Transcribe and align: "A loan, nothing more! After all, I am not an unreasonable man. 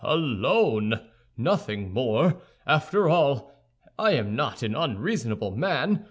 "A 0.03 0.15
loan, 0.15 0.99
nothing 1.37 1.93
more! 1.93 2.41
After 2.65 3.07
all, 3.07 3.51
I 3.99 4.13
am 4.13 4.35
not 4.35 4.63
an 4.63 4.73
unreasonable 4.73 5.55
man. 5.55 5.99